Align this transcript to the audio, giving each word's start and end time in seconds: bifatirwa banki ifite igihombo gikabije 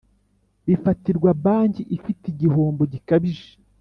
bifatirwa 0.67 1.29
banki 1.43 1.81
ifite 1.97 2.23
igihombo 2.33 2.83
gikabije 2.93 3.47